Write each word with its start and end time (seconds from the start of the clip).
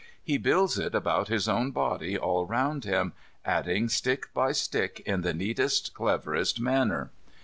He 0.23 0.39
builds 0.39 0.79
it 0.79 0.95
about 0.95 1.27
his 1.27 1.47
own 1.47 1.69
body 1.69 2.17
all 2.17 2.47
round 2.47 2.85
him, 2.85 3.13
adding 3.45 3.87
stick 3.87 4.33
by 4.33 4.51
stick 4.51 5.03
in 5.05 5.21
the 5.21 5.31
neatest, 5.31 5.93
cleverest 5.93 6.59
manner. 6.59 7.11